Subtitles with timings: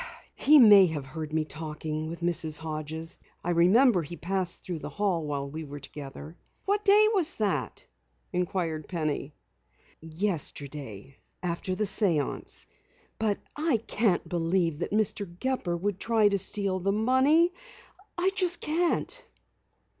[0.33, 2.57] "He may have heard me talking with Mrs.
[2.57, 3.19] Hodges.
[3.43, 6.35] I remember he passed through the hall while we were together."
[6.65, 7.85] "What day was that?"
[8.33, 9.35] inquired Penny.
[10.01, 11.17] "Yesterday.
[11.43, 12.65] After the séance.
[13.19, 15.29] But I can't believe that Mr.
[15.39, 17.53] Gepper would try to steal the money.
[18.17, 19.23] I just can't!"